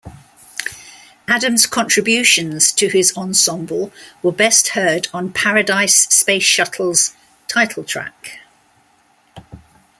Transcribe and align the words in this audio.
Adams' 1.27 1.67
contributions 1.67 2.71
to 2.71 2.87
his 2.87 3.15
ensemble 3.15 3.91
were 4.23 4.31
best 4.31 4.69
heard 4.69 5.07
on 5.13 5.31
"Paradise 5.31 6.07
Space 6.07 6.41
Shuttle"'s 6.41 7.13
title 7.47 7.83
track. 7.83 8.39